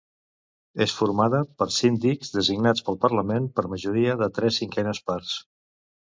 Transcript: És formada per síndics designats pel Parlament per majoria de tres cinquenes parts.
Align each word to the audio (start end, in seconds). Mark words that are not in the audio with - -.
És 0.85 0.93
formada 0.99 1.41
per 1.61 1.67
síndics 1.75 2.33
designats 2.37 2.85
pel 2.87 2.97
Parlament 3.03 3.49
per 3.59 3.65
majoria 3.73 4.15
de 4.23 4.31
tres 4.39 4.57
cinquenes 4.63 5.03
parts. 5.11 5.35